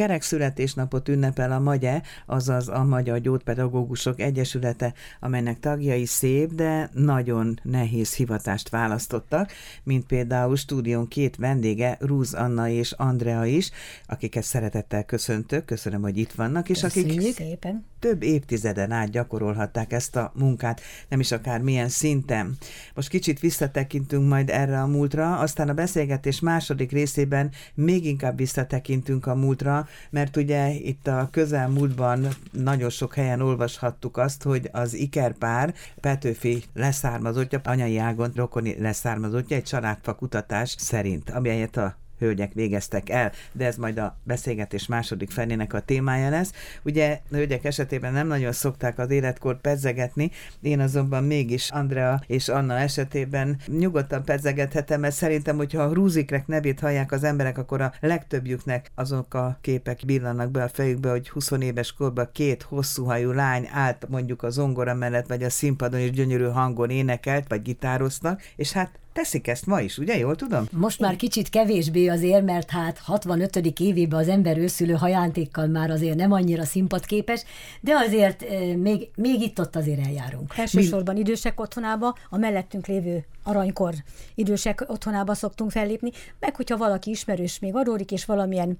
[0.00, 7.60] kerek születésnapot ünnepel a Magye, azaz a Magyar Gyógypedagógusok Egyesülete, amelynek tagjai szép, de nagyon
[7.62, 9.52] nehéz hivatást választottak,
[9.82, 13.70] mint például stúdión két vendége, Rúz Anna és Andrea is,
[14.06, 17.20] akiket szeretettel köszöntök, köszönöm, hogy itt vannak, és Köszönjük.
[17.20, 17.89] akik szépen.
[18.00, 22.56] Több évtizeden át gyakorolhatták ezt a munkát, nem is akár milyen szinten.
[22.94, 29.26] Most kicsit visszatekintünk majd erre a múltra, aztán a beszélgetés második részében még inkább visszatekintünk
[29.26, 35.74] a múltra, mert ugye itt a közelmúltban nagyon sok helyen olvashattuk azt, hogy az ikerpár
[36.00, 43.32] Petőfi leszármazottja, anyai ágon rokoni leszármazottja egy családfa kutatás szerint, amelyet a hölgyek végeztek el,
[43.52, 46.52] de ez majd a beszélgetés második felének a témája lesz.
[46.82, 50.30] Ugye hölgyek esetében nem nagyon szokták az életkort pedzegetni,
[50.60, 56.80] én azonban mégis Andrea és Anna esetében nyugodtan pedzegethetem, mert szerintem, hogyha a Rúzikrek nevét
[56.80, 61.50] hallják az emberek, akkor a legtöbbjüknek azok a képek billannak be a fejükbe, hogy 20
[61.50, 66.10] éves korban két hosszú hajú lány állt mondjuk a zongora mellett, vagy a színpadon és
[66.10, 70.18] gyönyörű hangon énekelt, vagy gitároztak, és hát teszik ezt ma is, ugye?
[70.18, 70.64] Jól tudom?
[70.72, 73.56] Most már kicsit kevésbé azért, mert hát 65.
[73.78, 77.42] évében az ember őszülő hajántékkal már azért nem annyira színpadképes,
[77.80, 80.52] de azért eh, még, még itt-ott azért eljárunk.
[80.56, 83.94] Elsősorban idősek otthonába, a mellettünk lévő aranykor
[84.34, 88.78] idősek otthonába szoktunk fellépni, meg hogyha valaki ismerős még adódik, és valamilyen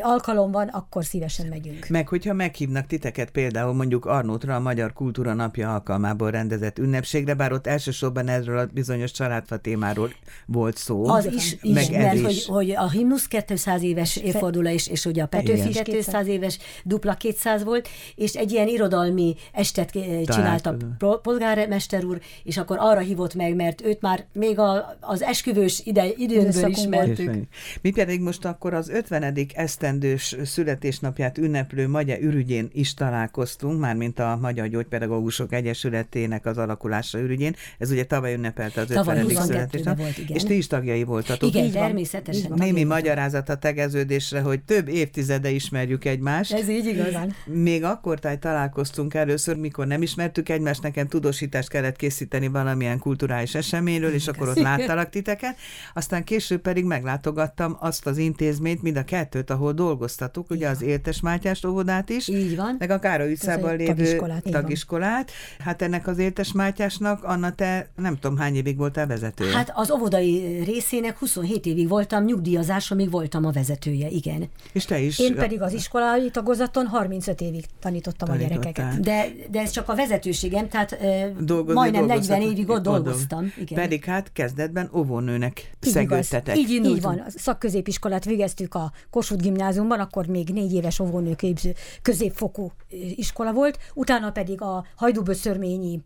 [0.00, 1.86] alkalom van, akkor szívesen megyünk.
[1.88, 7.52] Meg hogyha meghívnak titeket például mondjuk Arnótra a Magyar Kultúra Napja alkalmából rendezett ünnepségre, bár
[7.52, 10.12] ott elsősorban erről a bizonyos családfa témáról
[10.46, 11.06] volt szó.
[11.06, 12.24] Az is, is meg ez mert is.
[12.24, 15.84] hogy, hogy a himnusz 200 éves évforduló és, és ugye a Petőfi Igen.
[15.84, 19.90] 200 éves, dupla 200 volt, és egy ilyen irodalmi estet
[20.26, 20.76] csinált a
[21.22, 26.06] polgármester úr, és akkor arra hívott meg, mert őt már még a, az esküvős ide,
[26.06, 27.48] időnkből Időszakunk ismertük.
[27.80, 29.34] Mi pedig most akkor az 50.
[29.82, 37.54] esztendős születésnapját ünneplő Magyar ürügyén is találkoztunk, mármint a Magyar Gyógypedagógusok Egyesületének az alakulása ürügyén.
[37.78, 39.26] Ez ugye tavaly ünnepelte az Tavaly 50.
[39.26, 39.98] 22-ben születésnap.
[39.98, 40.36] volt, igen.
[40.36, 41.48] És ti is tagjai voltatok.
[41.48, 42.48] Igen, Így természetesen.
[42.48, 42.58] Van.
[42.58, 46.52] Némi magyarázat a tegeződésre, hogy több évtizede ismerjük egymást.
[46.52, 47.04] Ez így igaz.
[47.04, 47.34] Nyilván.
[47.46, 53.54] Még akkor táj találkoztunk először, mikor nem ismertük egymást, nekem tudósítást kellett készíteni valamilyen kulturális
[53.54, 55.56] eseményről, és akkor ott láttalak titeket.
[55.94, 61.20] Aztán később pedig meglátogattam azt az intézményt, mind a kettőt, ahol dolgoztatok, ugye az Éltes
[61.20, 62.76] Mátyás óvodát is, Így van.
[62.78, 65.30] meg a Károly utcában lévő tagiskolát, tagiskolát.
[65.58, 69.56] Hát ennek az Éltes Mátyásnak, Anna, te nem tudom hány évig voltál vezetője.
[69.56, 74.48] Hát az óvodai részének 27 évig voltam, nyugdíjazásomig voltam a vezetője, igen.
[74.72, 75.18] és te is.
[75.18, 79.00] Én pedig az iskolai tagozaton 35 évig tanítottam a gyerekeket.
[79.00, 80.96] De, de ez csak a vezetőségem, tehát
[81.38, 82.52] Dolgozni majdnem 40 dolgoztatok.
[82.52, 83.52] évig ott dolgoztam.
[83.60, 83.80] Igen.
[83.82, 86.56] Pedig hát kezdetben óvónőnek szegődtetek.
[86.56, 87.18] Így, így van.
[87.18, 92.72] A szakközépiskolát végeztük a Kossuth gimnáziumban, akkor még négy éves óvónőképző középfokú
[93.16, 96.00] iskola volt, utána pedig a Hajdúböszörményi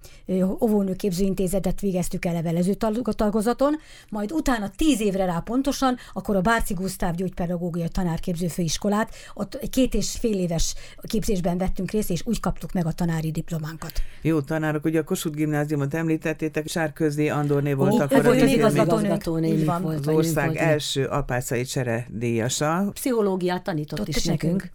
[0.61, 3.77] óvónőképző intézetet végeztük el levelező tag- tagozaton,
[4.11, 9.71] majd utána tíz évre rá pontosan, akkor a Bárci Gusztáv gyógypedagógiai tanárképző főiskolát, ott egy
[9.71, 13.93] két és fél éves képzésben vettünk részt, és úgy kaptuk meg a tanári diplománkat.
[14.23, 18.51] Jó tanárok, ugye a Kossuth gimnáziumot említettétek, Sárközi Andorné volt Ó, akkor ő volt az,
[18.51, 22.93] még az, ország volt, első apácai cseredíjasa.
[23.37, 24.53] Pszichológiát tanított Ott is is nekünk.
[24.53, 24.73] nekünk.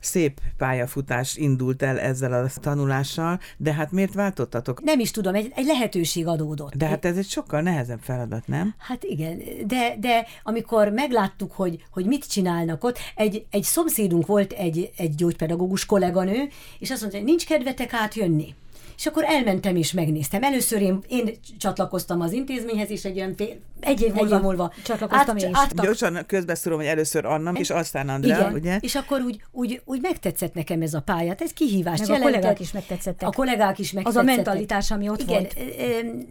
[0.00, 4.82] Szép pályafutás indult el ezzel a tanulással, de hát miért váltottatok?
[4.82, 6.74] Nem is tudom, egy, egy lehetőség adódott.
[6.74, 8.74] De hát ez egy sokkal nehezebb feladat, nem?
[8.78, 14.52] Hát igen, de, de amikor megláttuk, hogy, hogy mit csinálnak ott, egy, egy szomszédunk volt,
[14.52, 18.54] egy, egy gyógypedagógus kolléganő, és azt mondta, hogy nincs kedvetek átjönni.
[19.00, 20.42] És akkor elmentem és megnéztem.
[20.42, 23.48] Először én, én csatlakoztam az intézményhez, és egy olyan fél,
[23.80, 25.56] Egy év múlva múlva csatlakoztam én is.
[25.56, 28.76] át, Gyorsan közbeszúrom, hogy először Anna, és aztán Andrea, igen, ugye?
[28.80, 32.60] és akkor úgy, úgy, úgy megtetszett nekem ez a pályát, ez kihívást Meg a kollégák
[32.60, 33.28] is megtetszettek.
[33.28, 34.36] A kollégák is Az a megtetszettek.
[34.36, 35.54] mentalitás, ami ott Igen, volt.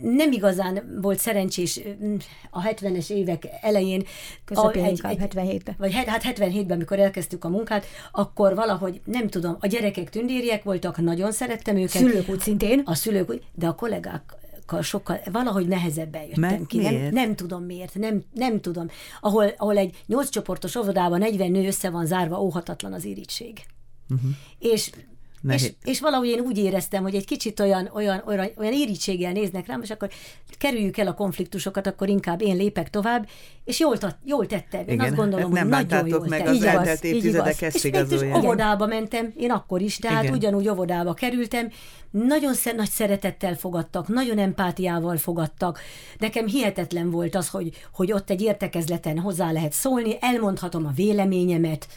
[0.02, 1.80] nem igazán volt szerencsés
[2.50, 4.04] a 70-es évek elején.
[4.46, 5.76] Közepén a- inkább, 77-ben.
[5.78, 10.98] Vagy hát 77-ben, amikor elkezdtük a munkát, akkor valahogy, nem tudom, a gyerekek tündériek voltak,
[10.98, 11.90] nagyon szerettem őket.
[11.90, 12.82] Szülők úgy szintén.
[12.86, 16.78] A szülők, de a kollégákkal sokkal, valahogy nehezebben jöttem Mert ki.
[16.78, 17.12] Nem, miért?
[17.12, 18.88] nem tudom miért, nem, nem tudom.
[19.22, 23.66] Ahol, ahol egy nyolc csoportos óvodában 40 nő össze van zárva, óhatatlan az irítség.
[24.10, 24.32] Uh-huh.
[24.60, 24.92] És
[25.42, 25.64] Nehéz.
[25.64, 29.68] és, és valahogy én úgy éreztem, hogy egy kicsit olyan, olyan, olyan, olyan irítséggel néznek
[29.68, 30.10] rám, és akkor
[30.58, 33.28] kerüljük el a konfliktusokat, akkor inkább én lépek tovább,
[33.66, 34.80] és jól, tat, jól tettem.
[34.80, 36.56] Én Igen, azt gondolom, hát nem hogy nagyon jól meg tettem.
[36.56, 37.64] az eltelt évtizedek igaz.
[37.64, 38.36] ezt És igazolják.
[38.38, 40.36] óvodába mentem, én akkor is, tehát Igen.
[40.36, 41.72] ugyanúgy óvodába kerültem,
[42.12, 45.80] nagyon sze- nagy szeretettel fogadtak, nagyon empátiával fogadtak.
[46.18, 51.88] Nekem hihetetlen volt az, hogy, hogy ott egy értekezleten hozzá lehet szólni, elmondhatom a véleményemet,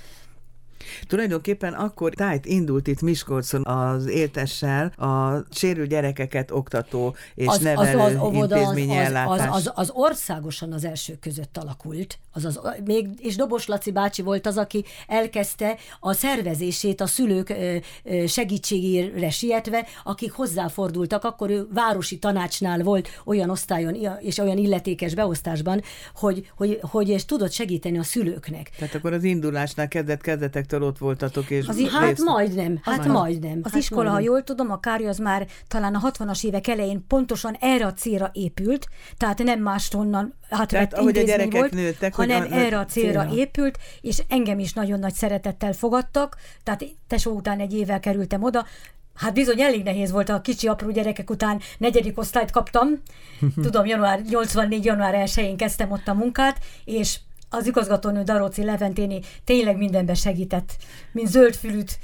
[1.06, 7.98] Tulajdonképpen akkor tájt indult itt Miskolcon az éltessel a sérült gyerekeket oktató és az, nevelő
[7.98, 9.48] az, az, óvoda, intézményi az, ellátás.
[9.48, 12.18] az, az, az országosan az első között alakult.
[12.32, 17.48] Az, az, még, és Dobos Laci bácsi volt az, aki elkezdte a szervezését a szülők
[17.48, 24.58] ö, ö, segítségére sietve, akik hozzáfordultak, akkor ő városi tanácsnál volt olyan osztályon és olyan
[24.58, 25.82] illetékes beosztásban,
[26.14, 28.70] hogy, hogy, hogy és tudott segíteni a szülőknek.
[28.78, 33.06] Tehát akkor az indulásnál kezdet kezdetektől ott voltatok, és Az, hát részt- majdnem, hát Az-
[33.06, 33.61] majdnem.
[33.62, 34.32] Az hát iskola, ha majdnem.
[34.32, 38.31] jól tudom, a Kári az már talán a 60-as évek elején pontosan erre a célra
[38.32, 38.87] épült,
[39.17, 43.20] tehát nem máshonnan átvett ahogy a gyerekek volt, nőttek, hogy hanem a- erre a célra,
[43.25, 43.34] célra.
[43.40, 48.67] épült, és engem is nagyon nagy szeretettel fogadtak, tehát tesó után egy évvel kerültem oda,
[49.14, 52.88] Hát bizony elég nehéz volt a kicsi apró gyerekek után, negyedik osztályt kaptam.
[53.62, 54.84] Tudom, január 84.
[54.84, 57.19] január 1-én kezdtem ott a munkát, és
[57.52, 60.76] az igazgatónő Daróci Leventéni tényleg mindenben segített,
[61.12, 61.99] mint zöldfülűt,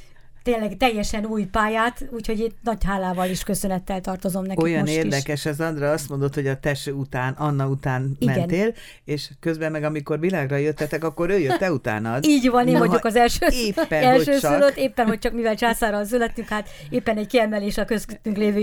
[0.51, 5.47] tényleg teljesen új pályát, úgyhogy itt nagy hálával is köszönettel tartozom neki Olyan most érdekes,
[5.47, 8.39] az Andra azt mondott, hogy a teső után, Anna után Igen.
[8.39, 8.75] mentél,
[9.05, 12.25] és közben meg amikor világra jöttetek, akkor ő jött te utánad.
[12.25, 12.31] is.
[12.31, 14.53] Így van, én Na, vagyok az első, éppen, első hogy csak.
[14.53, 18.61] szülött, éppen, hogy csak mivel császárral születtünk, hát éppen egy kiemelés a köztünk lévő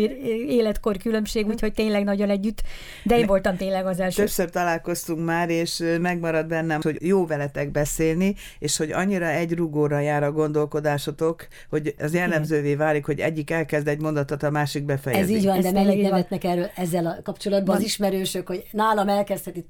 [0.47, 2.61] életkor különbség, úgyhogy tényleg nagyon együtt,
[3.03, 4.21] de én voltam tényleg az első.
[4.21, 9.99] Többször találkoztunk már, és megmaradt bennem, hogy jó veletek beszélni, és hogy annyira egy rugóra
[9.99, 15.33] jár a gondolkodásotok, hogy az jellemzővé válik, hogy egyik elkezd egy mondatot, a másik befejezi.
[15.33, 15.97] Ez így van, Ez de van.
[15.97, 19.65] nevetnek erről ezzel a kapcsolatban az ismerősök, hogy nálam elkezdheti,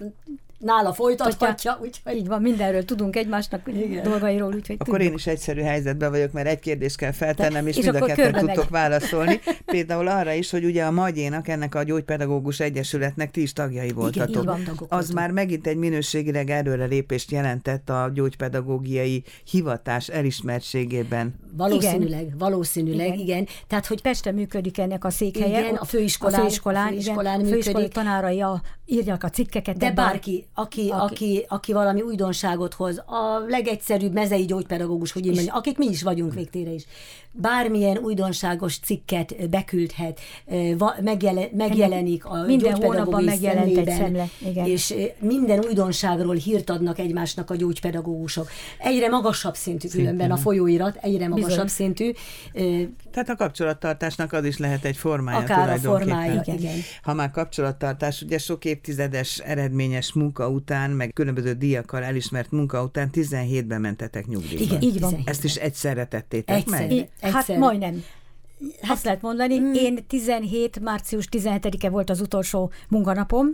[0.65, 4.03] nála folytathatja, úgyhogy Így van, mindenről tudunk egymásnak Igen.
[4.03, 7.83] dolgairól, úgyhogy Akkor én is egyszerű helyzetben vagyok, mert egy kérdést kell feltennem, és, és
[7.83, 9.39] mind a ketten tudtok válaszolni.
[9.65, 14.35] Például arra is, hogy ugye a Magyénak, ennek a Gyógypedagógus Egyesületnek ti is tagjai voltatok.
[14.35, 21.35] így van, tagok Az már megint egy minőségileg előre lépést jelentett a gyógypedagógiai hivatás elismertségében.
[21.57, 22.37] Valószínűleg, igen.
[22.37, 23.19] valószínűleg, igen.
[23.19, 23.47] Igen.
[23.67, 25.59] Tehát, hogy Peste működik ennek a székhelye.
[25.59, 29.77] Igen, a főiskolán- a főiskolán, a főiskolán igen, főiskolai tanárai a, írják a cikkeket.
[29.77, 35.25] de bár- bárki, aki, Aki- aki, aki valami újdonságot hoz, a legegyszerűbb mezei gyógypedagógus, hogy
[35.25, 36.85] én mondjam, akik mi is vagyunk végtére is,
[37.31, 44.65] bármilyen újdonságos cikket beküldhet, ö, va- megjele, megjelenik a Minden hónapban megjelent egy szemle, igen.
[44.65, 48.49] és minden újdonságról hírt adnak egymásnak a gyógypedagógusok.
[48.79, 51.67] Egyre magasabb szintű különben a folyóirat, egyre magasabb Bizony.
[51.67, 52.11] szintű,
[53.11, 56.07] Tehát a kapcsolattartásnak az is lehet egy formája akár a tulajdonképpen.
[56.07, 56.73] formája, Igen.
[57.03, 63.09] Ha már kapcsolattartás, ugye sok évtizedes eredményes munka után, meg különböző díjakkal elismert munka után
[63.13, 64.63] 17-ben mentetek nyugdíjba.
[64.63, 65.09] Igen, Így van.
[65.09, 65.29] 17.
[65.29, 66.81] Ezt is egyszerre tettétek Egyszerre.
[66.83, 66.91] meg?
[66.91, 67.57] I- hát Egyszer.
[67.57, 68.03] majdnem.
[68.87, 70.79] Azt lehet mondani, én 17.
[70.79, 73.47] március 17-e volt az utolsó munkanapom,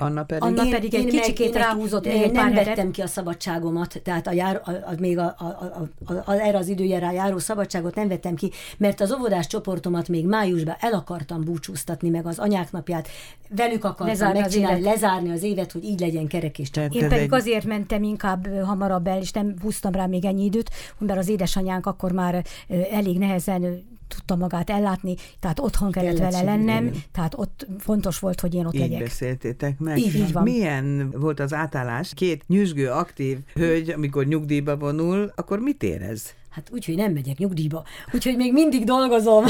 [0.00, 0.42] Anna pedig?
[0.42, 2.90] Anna pedig egy kicsikét meg- ráhúzott én még egy nem pár vettem hetet.
[2.90, 6.58] ki a szabadságomat, tehát a jár, a, a, még a, a, a, a, a, erre
[6.58, 11.44] az időjára járó szabadságot nem vettem ki, mert az óvodás csoportomat még májusban el akartam
[11.44, 13.08] búcsúztatni, meg az anyák napját,
[13.56, 14.92] velük akartam Lezárni az megcsinálni, évet.
[14.92, 16.94] lezárni az évet, hogy így legyen kerek és csak.
[16.94, 20.70] Én pedig egy- azért mentem inkább hamarabb el, és nem húztam rá még ennyi időt,
[20.98, 22.44] mert az édesanyánk akkor már
[22.90, 28.40] elég nehezen tudta magát ellátni, tehát otthon kellett Kellett vele lennem, tehát ott fontos volt,
[28.40, 29.02] hogy én ott Így legyek.
[29.02, 29.98] beszéltétek meg.
[29.98, 30.14] Így.
[30.14, 30.42] Így van.
[30.42, 32.14] Milyen volt az átállás?
[32.14, 36.34] Két nyüzsgő, aktív hölgy, amikor nyugdíjba vonul, akkor mit érez?
[36.50, 37.84] Hát úgy, hogy nem megyek nyugdíjba.
[38.12, 39.44] Úgyhogy még mindig dolgozom.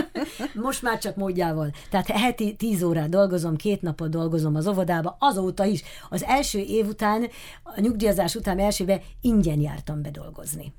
[0.54, 1.70] Most már csak módjával.
[1.90, 5.82] Tehát heti tíz órát dolgozom, két napot dolgozom az óvodába, azóta is.
[6.10, 7.26] Az első év után,
[7.62, 10.72] a nyugdíjazás után elsőben ingyen jártam bedolgozni.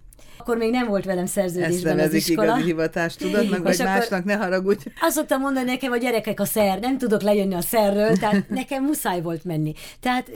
[0.44, 2.48] Akkor még nem volt velem Ezt szerződésben az nevezik iskola.
[2.48, 4.84] igazi hivatást, És vagy másnak, ne haragudj.
[5.02, 8.84] Azt szoktam mondani nekem a gyerekek a szer, nem tudok lejönni a szerről, tehát nekem
[8.84, 9.74] muszáj volt menni.
[10.00, 10.32] Tehát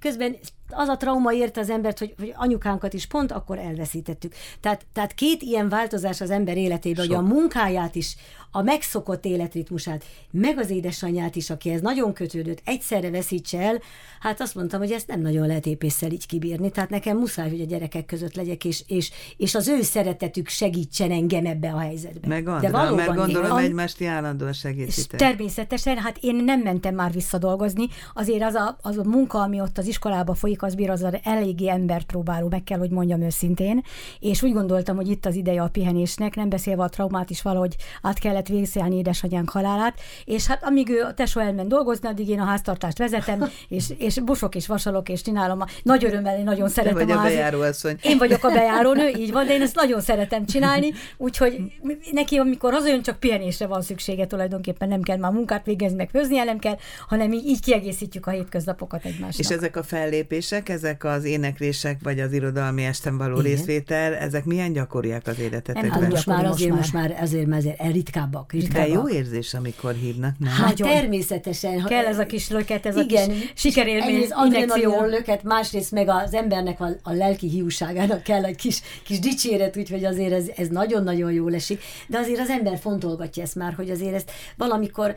[0.00, 0.36] közben
[0.70, 4.34] az a trauma érte az embert, hogy, hogy anyukánkat is pont akkor elveszítettük.
[4.60, 8.16] Tehát, tehát két ilyen változás az ember életében, hogy a munkáját is,
[8.50, 13.80] a megszokott életritmusát, meg az édesanyját is, akihez nagyon kötődött, egyszerre veszítse el,
[14.20, 17.60] hát azt mondtam, hogy ezt nem nagyon lehet épésszel így kibírni, tehát nekem muszáj, hogy
[17.60, 22.28] a gyerekek között legyek, és, és, és az ő szeretetük segítsen engem ebbe a helyzetbe.
[22.28, 25.18] Meg De Andrá, valóban mert gondolom An- egymást állandóan És segítitek.
[25.18, 29.78] természetesen, hát én nem mentem már visszadolgozni, azért az a, az a munka, ami ott
[29.78, 33.82] az iskolába folyik, az bír az eléggé embert próbáló, meg kell, hogy mondjam őszintén,
[34.20, 37.76] és úgy gondoltam, hogy itt az ideje a pihenésnek, nem beszélve a traumát is valahogy
[38.02, 42.40] át kellett vészelni édesanyánk halálát, és hát amíg ő a tesó elment dolgozni, addig én
[42.40, 45.60] a háztartást vezetem, és, és busok és vasalok, és csinálom.
[45.60, 47.96] A, nagy örömmel, én nagyon Te szeretem vagy a házi- bejáróasszony.
[48.02, 51.72] én vagyok a bejárónő, így van, de én ezt nagyon szeretem csinálni, úgyhogy
[52.12, 56.44] neki, amikor hazajön, csak pihenésre van szüksége tulajdonképpen, nem kell már munkát végezni, meg főzni
[56.46, 56.76] nem kell,
[57.08, 59.38] hanem így, így kiegészítjük a hétköznapokat egymásnak.
[59.38, 63.44] És ezek a fellépések, éneklések, ezek az éneklések, vagy az irodalmi esten való Igen.
[63.52, 65.90] részvétel, ezek milyen gyakoriak az Nem életetekben?
[65.92, 66.78] tudom, most már azért, már.
[66.78, 70.50] most már, azért, már azért ritkábbak, De jó érzés, amikor hívnak, nem?
[70.52, 70.88] Hát Nagyon.
[70.88, 71.80] természetesen.
[71.80, 74.36] ha- Kell ez a kis löket, ez Igen, a kis sikerélmény, injekció.
[74.38, 79.76] adrenalin löket, másrészt meg az embernek a, a lelki hiúságának kell egy kis, kis dicséret,
[79.76, 81.82] úgyhogy azért ez, ez nagyon-nagyon jól esik.
[82.06, 85.14] De azért az ember fontolgatja ezt már, hogy azért ezt valamikor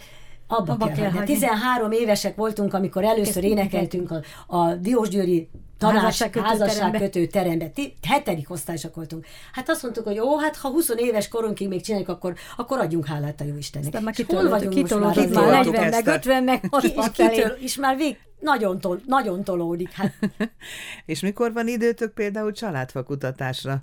[0.52, 1.18] abba, Abba kell, kell hagyni.
[1.20, 1.34] hagyni.
[1.34, 4.22] 13 évesek voltunk, amikor először Kezdtünk, énekeltünk a,
[4.58, 7.72] a Diósgyőri tanács Házasságkötő terembe.
[8.08, 9.26] Hetedik osztályosak voltunk.
[9.52, 13.06] Hát azt mondtuk, hogy ó, hát ha 20 éves korunkig még csináljuk, akkor, akkor adjunk
[13.06, 14.02] hálát a jó Istennek.
[14.02, 15.26] Már És hol vagyunk most kitolódott már?
[15.64, 17.36] Kitoltuk 40, meg ezt a- 50, meg Ki, 60 és, felé.
[17.36, 19.92] kitől, és már vég, nagyon, tol, nagyon tolódik.
[19.92, 20.14] Hát,
[21.06, 23.82] És mikor van időtök például családfakutatásra?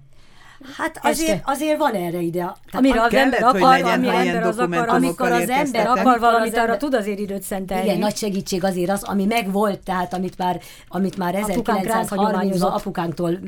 [0.77, 2.39] Hát azért, azért van erre ide.
[2.39, 6.53] Tehát Amire az kellett, ember akar, amire ember az akar, amikor az ember akar valamit,
[6.53, 7.85] az arra ember- tud azért időt szentelni.
[7.85, 12.17] Igen, nagy segítség azért az, ami megvolt, tehát amit már, amit már Apukánk ránk 1930-ban
[12.17, 12.75] hagyományozott.
[12.75, 13.39] apukánktól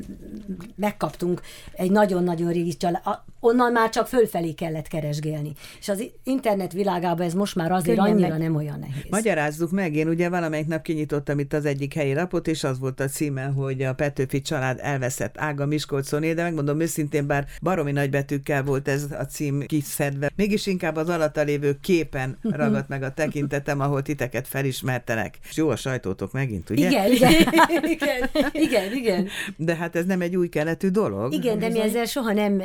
[0.76, 1.40] megkaptunk
[1.72, 3.02] egy nagyon-nagyon régi család.
[3.40, 5.52] Onnan már csak fölfelé kellett keresgélni.
[5.80, 8.38] És az internet világában ez most már azért Könnyen annyira megy.
[8.38, 9.04] nem olyan nehéz.
[9.10, 13.00] Magyarázzuk meg, én ugye valamelyik nap kinyitottam itt az egyik helyi lapot, és az volt
[13.00, 18.10] a címe, hogy a Petőfi család elveszett ága Miskolconé, de megmondom őszintén, bár baromi nagy
[18.10, 23.12] betűkkel volt ez a cím kiszedve, mégis inkább az alatta lévő képen ragadt meg a
[23.12, 25.38] tekintetem, ahol titeket felismertelek.
[25.48, 26.88] És jó a sajtótok megint, ugye?
[26.88, 27.32] Igen, igen,
[27.96, 29.28] igen, igen, igen.
[29.56, 31.32] De hát ez nem egy új keletű dolog.
[31.32, 32.62] Igen, de mi ezzel soha nem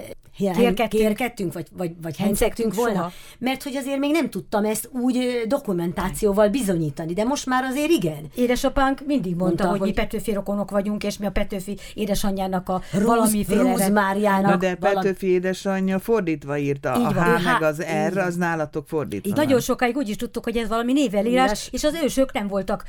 [0.65, 1.03] Kérkedtünk.
[1.03, 3.12] kérkedtünk, vagy, vagy, vagy hencektünk volna, soha.
[3.39, 8.27] mert hogy azért még nem tudtam ezt úgy dokumentációval bizonyítani, de most már azért igen.
[8.36, 12.70] Édesapánk mindig mondta, Mondta, hogy, hogy- mi Petőfi rokonok vagyunk, és mi a Petőfi édesanyjának
[12.70, 13.62] a Rúz, valamiféle...
[13.62, 14.51] Rúz Máriának.
[14.51, 16.96] Na de valami- Petőfi édesanyja fordítva írta.
[17.00, 17.24] Így a van.
[17.24, 20.43] H Ő meg H- az R, az nálatok fordítva Így nagyon sokáig úgy is tudtuk,
[20.43, 21.70] hogy ez valami névelírás, Írás.
[21.72, 22.84] és az ősök nem voltak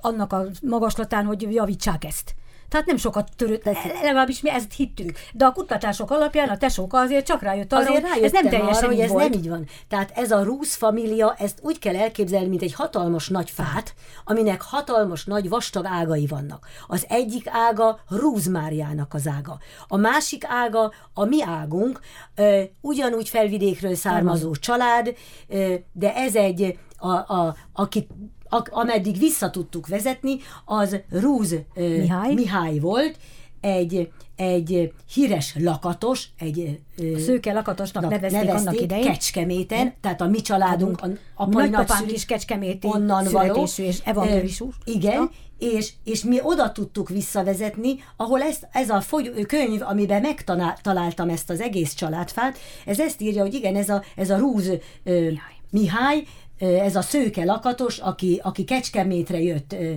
[0.00, 2.34] annak a magaslatán, hogy javítsák ezt.
[2.70, 3.64] Tehát nem sokat törött,
[4.02, 5.18] legalábbis mi ezt hittük.
[5.32, 8.74] De a kutatások alapján a tesóka azért csak rájött arra, Azért hogy ez nem teljesen
[8.74, 9.28] arra, hogy ez volt.
[9.28, 9.66] nem így van.
[9.88, 14.62] Tehát ez a Rúsz família, ezt úgy kell elképzelni, mint egy hatalmas nagy fát, aminek
[14.62, 16.66] hatalmas nagy vastag ágai vannak.
[16.86, 19.58] Az egyik ága Rúz Máriának az ága.
[19.88, 22.00] A másik ága a mi águnk,
[22.34, 25.14] ö, ugyanúgy felvidékről származó család,
[25.48, 28.10] ö, de ez egy, a, a, akit
[28.50, 32.34] a, ameddig vissza tudtuk vezetni, az Rúz Mihály.
[32.34, 33.16] Mihály volt,
[33.60, 36.78] egy, egy híres lakatos, egy
[37.16, 39.04] Szőke lakatosnak nevezték annak idején.
[39.04, 43.66] Kecskeméten, tehát a mi családunk, a apai Nagypapánk is kecskeméti onnan való.
[43.76, 44.60] és evangélikus.
[44.60, 50.20] Ö, Igen, és, és mi oda tudtuk visszavezetni, ahol ezt, ez a fogy, könyv, amiben
[50.20, 54.70] megtaláltam ezt az egész családfát, ez ezt írja, hogy igen, ez a, ez a Rúz
[55.04, 55.28] ö,
[55.70, 56.24] Mihály,
[56.60, 59.92] ez a szőke lakatos, aki, aki Kecskemétre jött ö,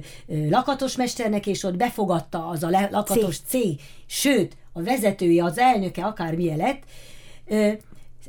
[0.50, 3.58] lakatosmesternek, és ott befogadta az a lakatos C.
[4.06, 6.84] sőt, a vezetője, az elnöke, akármilyen lett,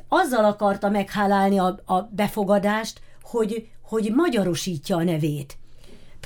[0.07, 5.57] azzal akarta meghálálni a, a befogadást, hogy, hogy magyarosítja a nevét.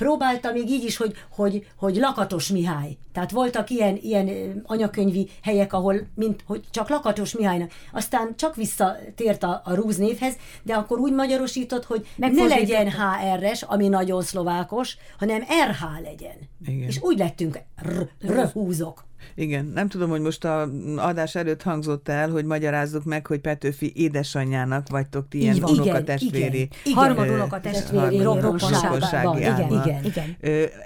[0.00, 2.96] Próbálta még így is, hogy, hogy, hogy Lakatos Mihály.
[3.12, 4.28] Tehát voltak ilyen, ilyen
[4.64, 7.70] anyakönyvi helyek, ahol mint, hogy csak Lakatos Mihálynak.
[7.92, 13.62] Aztán csak visszatért a, a Rúz névhez, de akkor úgy magyarosított, hogy ne legyen HR-es,
[13.62, 16.36] ami nagyon szlovákos, hanem RH legyen.
[16.66, 16.88] Igen.
[16.88, 19.04] És úgy lettünk r- r-húzok.
[19.34, 23.92] Igen, nem tudom, hogy most a adás előtt hangzott el, hogy magyarázzuk meg, hogy Petőfi
[23.94, 25.70] édesanyjának vagytok ti ilyen van.
[25.72, 26.44] Igen, unokatestvéri.
[26.44, 26.94] igen, igen.
[26.94, 30.04] Harmad unokatestvéri rokonságban, igen, igen.
[30.04, 30.36] Igen.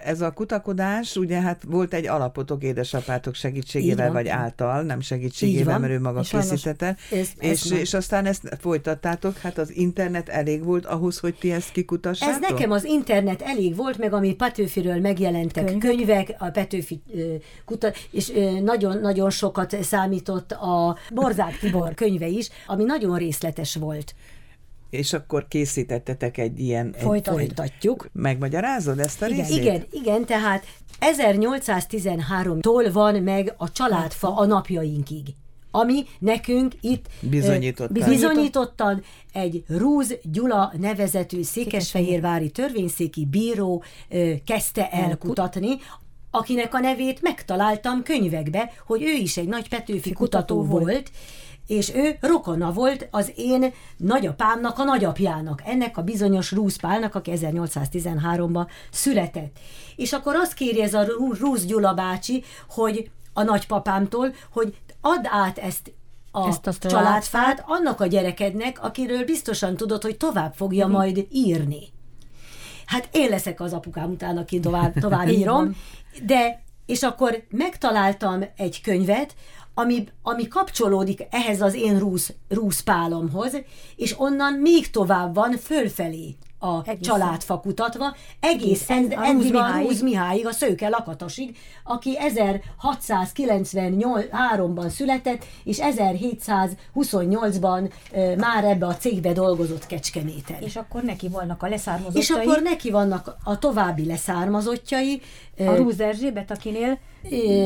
[0.05, 5.93] Ez a kutakodás, ugye hát volt egy alapotok édesapátok segítségével, vagy által, nem segítségével, mert
[5.93, 6.97] ő maga És készítette.
[7.11, 11.53] ez- és, ezt és aztán ezt folytattátok, hát az internet elég volt ahhoz, hogy ti
[11.53, 12.35] ezt kikutassátok?
[12.35, 15.91] Ez nekem az internet elég volt, meg ami Petőfiről megjelentek Könyvek.
[15.91, 17.03] könyvek, a Petőfi
[17.65, 24.15] kutat, és ö, nagyon-nagyon sokat számított a Borzák Tibor könyve is, ami nagyon részletes volt.
[24.91, 26.95] És akkor készítettetek egy ilyen...
[26.97, 28.09] Egy, Folytat- Folytatjuk.
[28.13, 29.57] megmagyarázod ezt a részét?
[29.63, 30.65] Igen, igen, tehát
[31.01, 35.35] 1813-tól van meg a családfa a napjainkig
[35.77, 38.03] ami nekünk itt Bizonyítottan.
[38.03, 39.03] bizonyítottan
[39.33, 43.83] egy Rúz Gyula nevezetű székesfehérvári törvényszéki bíró
[44.45, 45.69] kezdte el kutatni,
[46.35, 50.93] akinek a nevét megtaláltam könyvekbe, hogy ő is egy nagy Petőfi kutató kutató volt.
[50.93, 51.11] volt,
[51.67, 57.33] és ő rokona volt az én nagyapámnak a nagyapjának, ennek a bizonyos Rúz Pálnak, aki
[57.35, 59.57] 1813-ban született.
[59.97, 65.27] És akkor azt kéri ez a Rú- Rúz Gyula bácsi, hogy a nagypapámtól, hogy add
[65.31, 65.93] át ezt
[66.31, 67.65] a Ezt a családfát.
[67.67, 71.93] annak a gyerekednek, akiről biztosan tudod, hogy tovább fogja majd írni.
[72.95, 75.77] Hát én leszek az apukám után, aki tovább, tovább írom.
[76.27, 79.35] De, és akkor megtaláltam egy könyvet,
[79.75, 83.57] ami, ami kapcsolódik ehhez az én rúsz, rúszpálomhoz,
[83.97, 87.03] és onnan még tovább van fölfelé a Egészen.
[87.03, 90.47] családfa kutatva, Rúz eddig a Mihályig.
[90.47, 100.63] A Szőke Lakatosig, aki 1693-ban született, és 1728-ban ö, már ebbe a cégbe dolgozott Kecskeméten.
[100.63, 102.21] És akkor neki vannak a leszármazottai.
[102.21, 105.21] És akkor neki vannak a további leszármazottjai,
[105.59, 106.99] a Rúz Erzsébet, akinél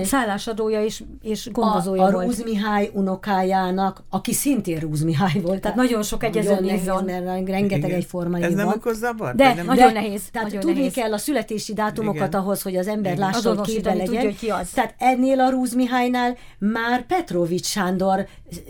[0.05, 2.25] szállásadója és, és a, gondozója a volt.
[2.25, 5.61] Rúz Mihály unokájának, aki szintén Rúz Mihály volt.
[5.61, 7.05] Tehát nagyon sok nehéz, van.
[7.05, 7.91] mert rengeteg Igen.
[7.97, 8.75] egyforma Ez nem van.
[8.75, 9.35] okoz zavar?
[9.35, 9.67] De, nem?
[9.67, 10.93] nagyon nehéz, Tehát nagyon tudni nehéz.
[10.95, 12.41] kell a születési dátumokat Igen.
[12.41, 13.31] ahhoz, hogy az ember Igen.
[13.31, 14.05] lássa, hogy képbe legyen.
[14.05, 14.69] tudja, hogy ki az.
[14.71, 18.27] Tehát ennél a Rúz Mihálynál már Petrovics Sándor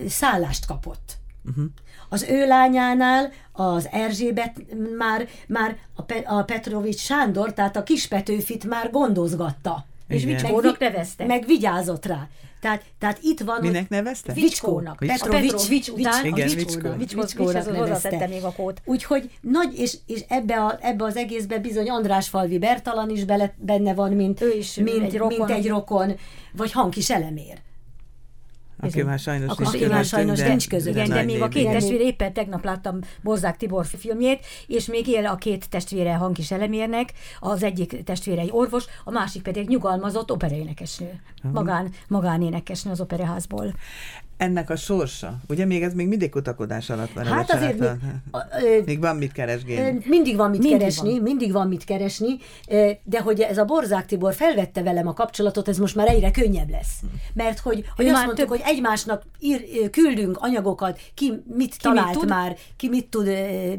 [0.09, 1.17] szállást kapott.
[1.43, 1.65] Mhm.
[2.09, 4.53] Az ő lányánál az Erzsébet
[4.99, 9.87] már, már a, Pe- a Petrovics Sándor, tehát a kis Petőfit már gondozgatta.
[10.09, 10.37] És Igen.
[10.37, 11.25] Vicskónak Meg- nevezte.
[11.25, 12.29] Meg vigyázott rá.
[12.61, 14.33] Tehát, tehát itt van, hogy Minek nevezte?
[14.33, 15.01] Vicskónak.
[15.01, 15.27] Vicskó.
[15.27, 16.57] A Petrovics után Igen, a Vicskó.
[16.57, 16.93] Vicskó.
[16.97, 18.27] Vicskónak Vicskó, ez nevezte.
[18.27, 18.81] még a kót.
[18.85, 23.95] Úgyhogy nagy, és, és ebbe, a, ebbe az egészbe bizony Andrásfalvi Bertalan is bele, benne
[23.95, 25.37] van, mint, Ő is mint, egy rokon.
[25.39, 26.17] mint egy rokon,
[26.53, 27.59] vagy Hankis Elemér.
[28.81, 31.07] Aki már sajnos Akkor nincs már sajnos de- nincs közöttünk.
[31.07, 35.27] Igen, de még a két testvér, éppen tegnap láttam Borzák Tibor filmjét, és még él
[35.27, 41.21] a két testvére Hankis Elemérnek, az egyik testvére egy orvos, a másik pedig nyugalmazott operaénekesnő.
[41.43, 43.75] Magán, magánénekesnő az operaházból.
[44.39, 47.25] Ennek a sorsa, ugye még ez még mindig kutakodás alatt van.
[47.25, 47.89] Hát azért még,
[48.31, 50.01] a- ö, még van mit keresgélni.
[50.05, 51.23] Mindig van mit Mindig keresni, van.
[51.23, 52.37] mindig van mit keresni,
[53.05, 56.71] de hogy ez a Borzák Tibor felvette velem a kapcsolatot, ez most már egyre könnyebb
[56.71, 56.99] lesz.
[57.35, 61.79] Mert hogy, hogy Ő azt mondtuk, több- hogy egymásnak ír, küldünk anyagokat, ki mit mit
[61.83, 62.29] talált tud?
[62.29, 63.27] már, ki mit tud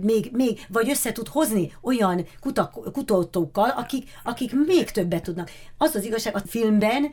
[0.02, 5.52] még, még, vagy össze tud hozni olyan kutak, kutatókkal, akik, akik még többet tudnak.
[5.78, 7.12] Az az igazság, a filmben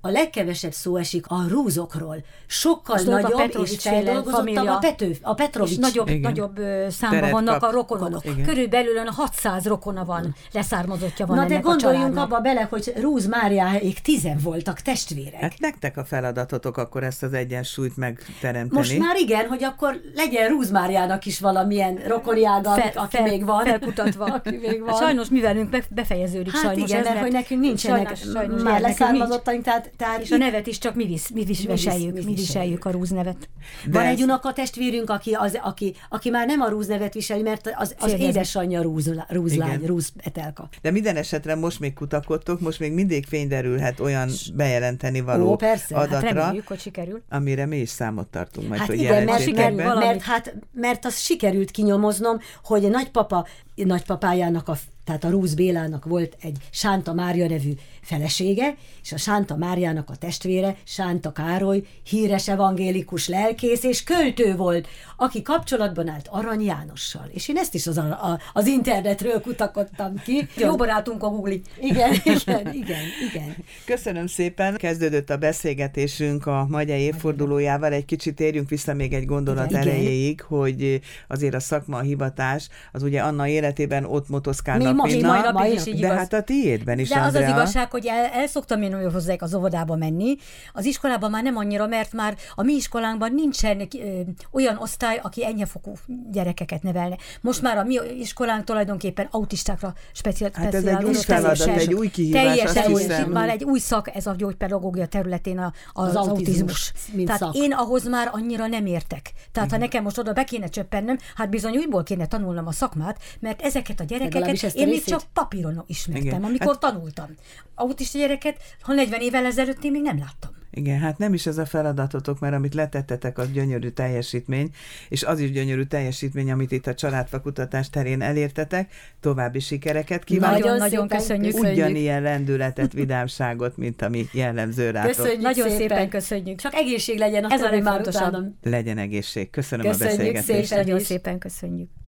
[0.00, 2.16] a legkevesebb szó esik a rúzokról.
[2.46, 5.72] Sokkal a nagyobb Petrovics és feldolgozottabb a, Pető, a Petrovics.
[5.72, 6.20] És nagyobb, Igen.
[6.20, 6.56] nagyobb
[6.88, 7.68] számban Teret vannak kap.
[7.68, 8.24] a rokonok.
[8.24, 8.44] Igen.
[8.44, 12.92] Körülbelül olyan 600 rokona van, leszármazottja van Na de ennek a gondoljunk abba bele, hogy
[13.00, 15.40] Rúz Máriáék tizen voltak testvérek.
[15.40, 18.76] Hát nektek a feladatotok akkor ezt az egyensúlyt megteremteni.
[18.76, 23.44] Most már igen, hogy akkor legyen Rúz Máriának is valamilyen rokoniága, Fel- aki fel- még
[23.44, 23.64] van.
[23.64, 24.24] Felkutatva.
[24.44, 24.88] aki még van.
[24.88, 28.38] Hát sajnos mi velünk be- befejeződik Hát sajnos igen, ez, mert hogy nekünk nincsenek sajnos,
[28.38, 31.60] sajnos már leszármazottaink, tehát, tehát És a itt nevet is csak mi, visz, mi, visz,
[31.60, 33.36] Mi visz- viseljük, mi mi viseljük a rúz nevet.
[33.84, 37.14] De van ez- egy unoka testvérünk, aki, az, aki, aki már nem a Rúz nevet
[37.14, 39.86] viseli, mert az, az édesanyja Rúz, Rúzlány, Igen.
[39.86, 40.68] Rúz Etelka.
[40.82, 45.56] De minden esetre most még kutakodtok, most még mindig fény derülhet olyan bejelenteni való Ó,
[45.56, 47.22] persze, hát adatra, Hát reméljük, hogy sikerül.
[47.28, 51.18] amire mi is számot tartunk majd, Hát hogy igen, mert, jelentsétek mert, hát, mert az
[51.18, 53.46] sikerült kinyomoznom, hogy a nagypapa,
[53.86, 59.56] nagypapájának, a, tehát a Rúz Bélának volt egy Sánta Mária nevű felesége, és a Sánta
[59.56, 66.62] Máriának a testvére, Sánta Károly, híres evangélikus lelkész és költő volt, aki kapcsolatban állt Arany
[66.62, 67.28] Jánossal.
[67.32, 70.48] És én ezt is az, a, az internetről kutakodtam ki.
[70.56, 71.54] Jó barátunk a Google.
[71.80, 73.56] Igen, igen, igen, igen.
[73.84, 74.76] Köszönöm szépen.
[74.76, 77.92] Kezdődött a beszélgetésünk a magyar évfordulójával.
[77.92, 79.80] Egy kicsit érjünk vissza még egy gondolat Igen.
[79.82, 85.12] erejéig, hogy azért a szakma, a hivatás, az ugye Anna életében ott motoszkálnak, Mi most-
[85.12, 86.16] mint mi mai napig is így de igaz.
[86.18, 87.48] hát a tiédben is, De az az Andrea.
[87.54, 90.36] igazság, hogy el, el szoktam én hozzájuk az óvodába menni.
[90.72, 94.20] Az iskolában már nem annyira, mert már a mi iskolánkban nincsen ö,
[94.52, 95.92] olyan osztály, aki ennyi-fokú
[96.32, 97.16] gyerekeket nevelne.
[97.40, 101.94] Most már a mi iskolánk tulajdonképpen autistákra speciál, Hát ez egy új feladat, teljesen- egy
[101.94, 103.30] új kihívás, Teljesen azt hiszem.
[103.30, 107.24] már egy új szak, ez a gyógypedagógia területén a, az, Az az autizmus, autizmus.
[107.24, 107.54] Tehát szak.
[107.54, 109.32] én ahhoz már annyira nem értek.
[109.52, 113.18] Tehát ha nekem most oda be kéne csöppennem, hát bizony újból kéne tanulnom a szakmát,
[113.40, 116.42] mert ezeket a gyerekeket én még csak papíron ismertem, Igen.
[116.42, 117.26] amikor Hát- tanultam.
[117.74, 120.58] Autista gyereket, ha 40 évvel ezelőtt én még nem láttam.
[120.72, 124.70] Igen, hát nem is ez a feladatotok, mert amit letettetek, az gyönyörű teljesítmény,
[125.08, 128.92] és az is gyönyörű teljesítmény, amit itt a családfakutatás terén elértetek.
[129.20, 130.58] További sikereket kívánok.
[130.60, 131.58] Nagyon, Nagyon köszönjük.
[131.58, 135.10] Ugyanilyen lendületet, vidámságot, mint ami jellemző rátok.
[135.10, 136.60] Köszönjük Nagyon szépen, szépen köszönjük.
[136.60, 138.54] Csak egészség legyen, a Ez a legfontosabb.
[138.62, 139.50] Legyen egészség.
[139.50, 140.68] Köszönöm Köszönjük a beszélgetést.
[140.68, 140.84] szépen.
[140.84, 141.88] Nagyon szépen köszönjük.